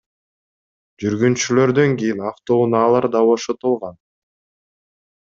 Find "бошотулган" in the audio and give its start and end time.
3.29-3.95